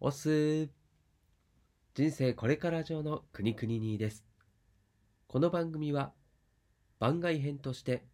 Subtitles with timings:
[0.00, 0.68] おす
[1.94, 4.24] 人生これから上の国々にです。
[5.26, 6.12] この番組は
[7.00, 8.04] 番外編として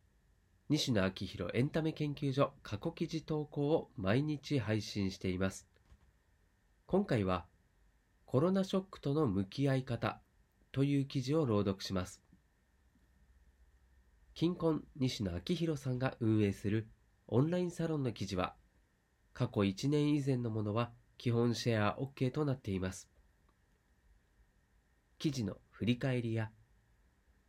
[0.71, 5.69] 西野昭弘エンタメ研究所過去記事投稿を毎日配信しています。
[6.87, 7.45] 今回は
[8.25, 10.23] コロナショックとの向き合い方
[10.73, 12.23] という記事を朗読します。
[14.33, 16.89] 金婚西野昭弘さんが運営する
[17.29, 18.55] オンラインサロンの記事は
[19.35, 23.09] 過去1年以前のものは基本シェア OK となっています。
[25.19, 26.51] 記事の振り返りや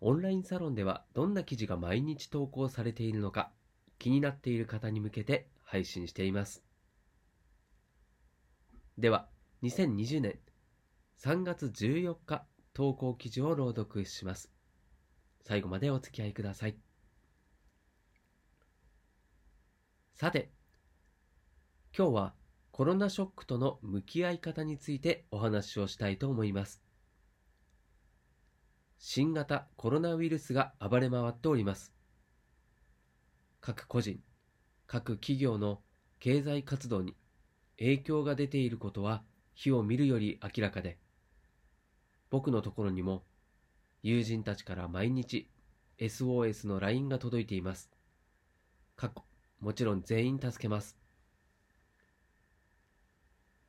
[0.01, 3.51] オンラインサロンではどんな記事が毎日投稿されているのか
[3.97, 6.63] 気になっている方に向けて配信しています。
[8.97, 9.27] では、
[9.63, 10.39] 2020年
[11.20, 14.51] 3月14日投稿記事を朗読します。
[15.41, 16.77] 最後までお付き合いください。
[20.13, 20.51] さて、
[21.97, 22.34] 今日は
[22.75, 26.84] コロナショックとの向き合い方についてお話をしたいと思います。
[28.98, 31.93] 新型コロナウイルスが暴れ回っております。
[33.62, 34.20] 各個人、
[34.87, 35.79] 各企業の
[36.20, 37.15] 経済活動に
[37.79, 40.98] 影響が出ていることは火を見るより明らかで、
[42.29, 43.23] 僕のところにも
[44.03, 45.49] 友人たちから毎日
[45.98, 47.90] SOS の LINE が届いています。
[48.98, 49.23] 過去、
[49.62, 51.04] もちろん全員助けます。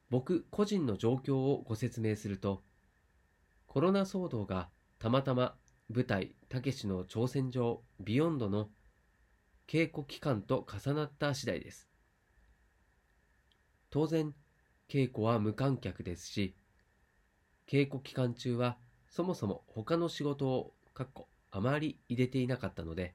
[0.08, 2.62] 僕個人の状況をご説明すると、
[3.66, 5.56] コロナ騒動がたまたま
[5.88, 8.70] 舞台たけしの挑戦状ビヨンドの
[9.66, 11.88] 稽古期間と重なった次第です。
[13.90, 14.34] 当然、
[14.88, 16.54] 稽古は無観客ですし、
[17.66, 23.14] 稽古期間中はそもそも他の仕事をかっこあまり入れていなかったので、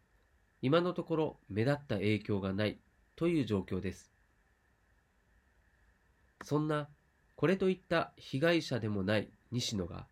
[0.61, 2.79] 今のところ目立った影響がない
[3.15, 4.11] という状況です。
[6.43, 6.89] そんな、
[7.35, 10.07] これといった被害者でもない西野が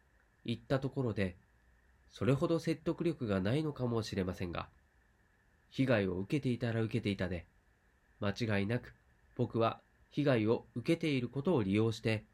[0.46, 1.38] 言ったところで、
[2.10, 4.70] それほど説得力がないのかもしれませんが、
[5.70, 7.46] 被害を受けていたら受けていたで、
[8.20, 8.96] 間違いなく
[9.36, 12.26] 僕は被害を受けていることを利用して、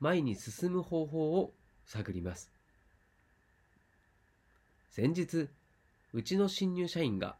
[0.00, 1.52] 前に進む方法を
[1.84, 2.50] 探ります。
[4.90, 5.48] 先日、
[6.12, 7.36] うちの新入社員が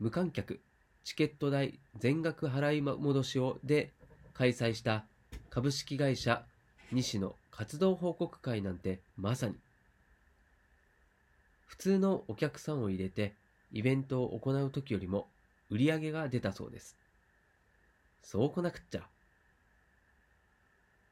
[0.00, 0.60] 無観客
[1.04, 3.92] チケット代全額払い戻しをで
[4.34, 5.06] 開催した
[5.54, 6.46] 株式会社
[6.92, 9.56] 西野活動報告会なんてまさに
[11.66, 13.34] 普通のお客さんを入れて
[13.70, 15.28] イベントを行う時よりも
[15.68, 16.96] 売り上げが出たそうです。
[18.22, 19.02] そうこなくっちゃ。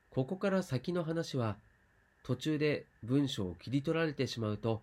[0.08, 1.56] ここから先の話は
[2.24, 4.80] 途中で文章を切り取られてしまうと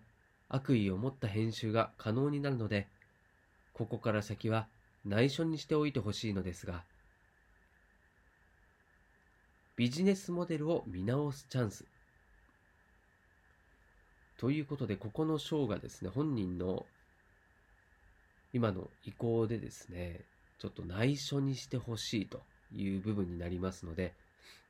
[0.48, 2.86] 悪意を持った編集が可能になるので
[3.72, 4.68] ここから先は
[5.04, 6.84] 内緒にしておいてほしいのですが
[9.78, 11.84] ビジネスモデルを見直すチャンス。
[14.36, 16.84] ということでここの章がですね本人の
[18.52, 20.22] 今の意向でですね
[20.58, 22.40] ちょっと内緒にしてほしいと
[22.74, 24.14] いう部分になりますので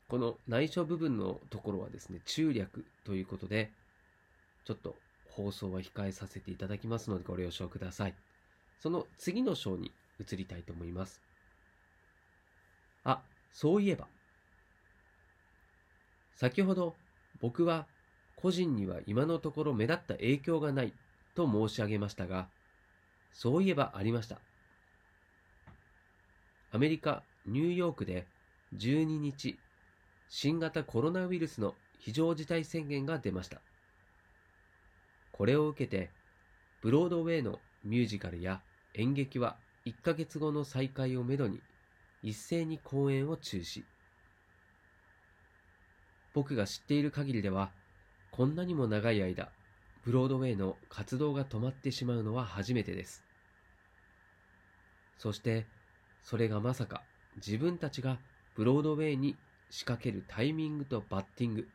[0.09, 3.71] この内緒部分のところはですね中略ということで
[4.67, 4.95] ちょっと
[5.31, 8.15] 放送は控えさせていただきますのでご了承ください。
[8.79, 9.91] その次の章に
[10.21, 11.23] 移りたいと思います。
[13.05, 14.07] あそういえば
[16.38, 16.94] 先ほど
[17.41, 17.88] 僕は
[18.37, 20.93] 個人には今のところ目立った影響がない
[21.34, 22.47] と申し上げましたが
[23.32, 24.38] そういえばありました。
[26.71, 28.25] アメリカ・ニューヨークで
[28.77, 29.59] 12日
[30.28, 33.60] 新型コロナウイルスの非常事態宣言が出ました。
[35.32, 36.10] これを受けて
[36.82, 38.60] ブロードウェイのミュージカルや
[38.94, 39.56] 演劇は
[39.87, 41.59] 1ヶ月後の再開をめどに
[42.22, 43.82] 一斉に公演を中止。
[46.34, 47.71] 僕が知っている限りでは
[48.31, 49.50] こんなにも長い間
[50.05, 53.22] ブロードウェイの活動が止まってしまうのは初めてです。
[55.19, 55.66] そして
[56.22, 57.03] それがまさか
[57.37, 58.19] 自分たちが
[58.55, 59.37] ブロードウェイに
[59.71, 61.69] 仕掛けるタイミングとバッティング。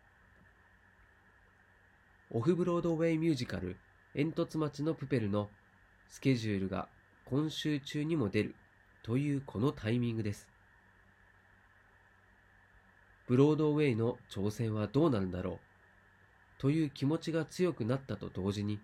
[2.31, 3.77] オフブロードウェイミュージカル
[4.15, 5.49] 煙突町のプペルの
[6.09, 6.87] スケジュールが
[7.25, 8.55] 今週中にも出る
[9.03, 10.52] というこのタイミングです。
[13.27, 16.61] ブロードウェイの挑戦はどうなるんだろう？
[16.61, 18.79] という気持ちが強くなったと同時に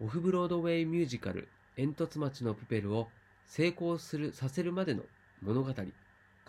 [0.00, 3.08] オフブロードウェイミュージカル煙突町のプペルを
[3.46, 5.02] 成功するさせるまでの
[5.42, 5.82] 物語か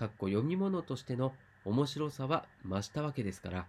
[0.06, 1.34] っこ読み物としての
[1.66, 3.66] 面白さは増したわけですから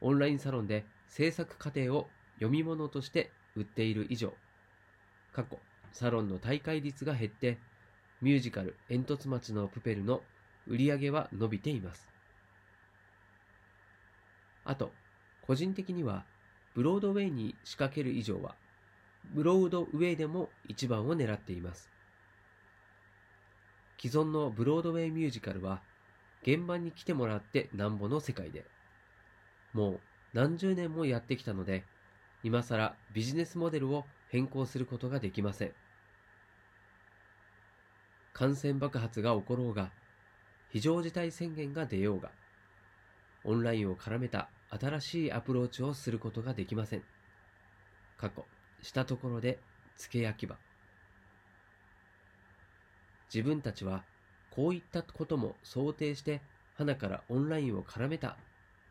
[0.00, 4.32] オンラインサロンで制作過程を読み物として売っている以上
[5.32, 5.58] 過去
[5.92, 7.58] サロンの大会率が減って
[8.20, 10.20] ミュージカル煙突町のプペルの
[10.68, 12.08] 売上は伸びています
[14.68, 14.92] あと、
[15.40, 16.26] 個人的には、
[16.74, 18.54] ブロードウェイに仕掛ける以上は、
[19.32, 21.90] ブロードウェイでも一番を狙っています。
[23.98, 25.80] 既存のブロードウェイミュージカルは、
[26.42, 28.66] 現場に来てもらってなんぼの世界で、
[29.72, 30.00] もう
[30.34, 31.84] 何十年もやってきたので、
[32.42, 35.72] 今更ビジネスモデルを変更することができません。
[38.34, 39.90] 感染爆発が起ころうが、
[40.70, 42.30] 非常事態宣言が出ようが、
[43.44, 47.02] オンラインを絡めた新しいアプローチをすることができません。
[48.18, 48.44] 過去、
[48.82, 49.58] したところで
[49.96, 50.56] 付け焼き場。
[53.32, 54.04] 自分たちは
[54.50, 56.40] こういったことも想定して
[56.76, 58.36] 花からオンラインを絡めた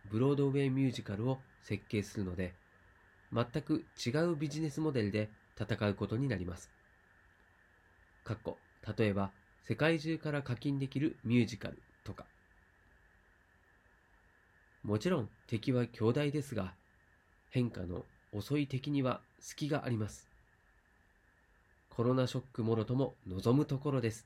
[0.09, 2.53] ブロードウェイミュージカルを設計するので、
[3.33, 5.29] 全く違うビジネスモデルで
[5.59, 6.71] 戦うことになります。
[8.23, 8.57] かっこ、
[8.97, 9.31] 例えば、
[9.67, 12.25] 世界中から課金できるミュージカルとか。
[14.81, 16.73] もちろん敵は強大ですが、
[17.49, 20.29] 変化の遅い敵には隙があります。
[21.89, 24.25] コロナショックもろとも望むところです。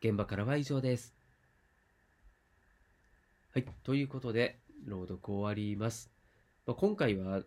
[0.00, 1.16] 現場からは以上です。
[3.52, 3.66] はい。
[3.82, 6.12] ということで、朗読終わります。
[6.64, 7.42] まあ、今回は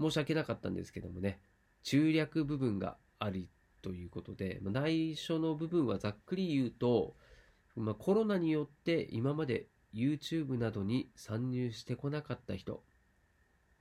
[0.00, 1.38] 申し訳なかったんですけどもね、
[1.84, 3.48] 中略部分があり
[3.82, 7.16] ということで、まあ、内緒の部分はざっくり言うと、
[7.76, 12.82] まあ、コロナによって今まで YouTube などに参入してこなかった人、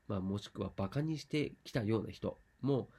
[0.08, 2.90] まあ、もしくはバカにしてきたような人も、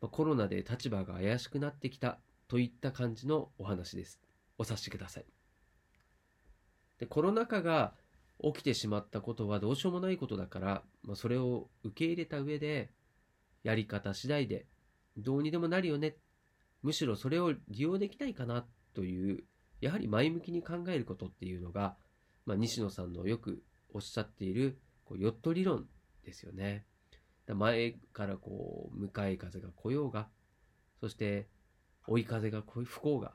[0.00, 4.20] まあ、コロナで立場が怪しくなってきたといった感じのお話です。
[4.58, 5.26] お察しください。
[6.98, 7.94] でコロナ禍が
[8.42, 12.90] 起きてしまったことはどうしようもないことだから、まあ、それを受け入れた上で、
[13.62, 14.66] やり方次第で
[15.16, 16.16] どうにでもなるよね。
[16.82, 19.44] むしろそれを利用できないかなという、
[19.80, 21.96] やはり前向きに考えることっていうのが、
[22.46, 23.62] まあ、西野さんのよく
[23.92, 25.86] おっしゃっているこうヨット理論
[26.24, 26.86] ですよね。
[27.46, 30.28] 前からこう向かい風が来ようが、
[31.00, 31.48] そして
[32.06, 33.34] 追い風が吹こうが、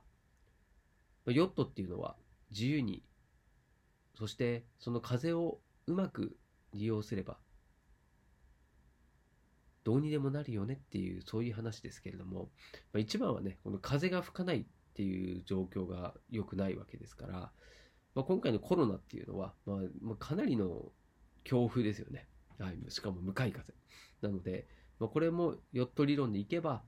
[1.26, 2.16] ヨットっていうのは
[2.52, 3.04] 自由に
[4.18, 6.38] そしてその風をうまく
[6.74, 7.38] 利用すれば
[9.88, 12.50] どうにでもなるよねっていうそういう話ですけれども、
[12.92, 17.52] まあ、一番はねこの風が吹かないっていう状況が良くないわけですから、ま
[18.18, 20.92] あ、今回のコロナっていうのは、まあ、まあ、かなりの
[21.46, 22.28] 強風ですよね、
[22.60, 23.74] はい、しかも向かい風。
[24.22, 24.68] なので、
[25.00, 26.84] ま、これもヨット理論でいけば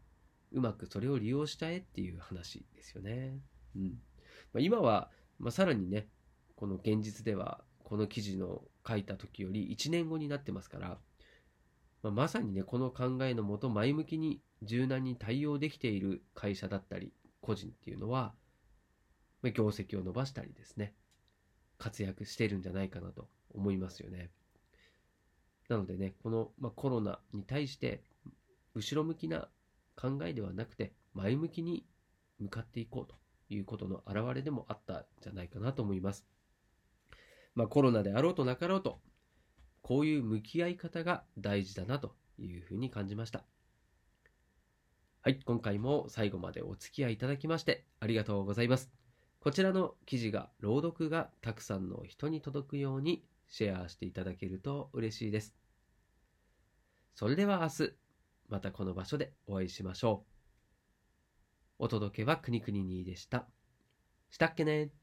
[0.52, 3.40] うまくそれを利用しちゃえっていう話ですよね、
[3.78, 3.94] うん。
[4.52, 5.10] ま、今は、
[5.40, 6.10] まあ、さらにね
[6.58, 10.98] この現実ではこの記事の書いた時より1年後になってますから、
[12.02, 18.34] まあ、まさにねこの考えのもと前向きに柔軟に対応できている会社だったり個人っていうのは、
[19.42, 20.94] まあ、業績を伸ばしたりですね
[21.78, 24.30] 活躍してるんじゃないかなと思いますよね
[25.68, 28.02] なのでねこの、まあ、コロナに対して
[28.76, 29.50] 後ろ向きな
[29.96, 31.86] 考えではなくて前向きに
[32.40, 33.16] 向かっていこうと
[33.50, 36.26] いうことの表れでもあったんじゃないかなと思います。
[37.56, 39.02] まあ、コロナであろうとなかろうと、
[39.82, 43.46] こういう向き合い方が大事だなというふうに感じました。
[45.22, 48.90] はい、今回も最後までお付き合いいただきましてありがとうございます。
[49.42, 55.56] こちらの記事が、朗読がたくさんの人に届くようにシェアしていただけると嬉しいです。
[57.16, 57.94] それでは明日、
[58.50, 60.26] またこの場所でお会いしましょ
[61.80, 61.86] う。
[61.86, 63.48] お届けはくにくににでした。
[64.30, 64.92] したっけね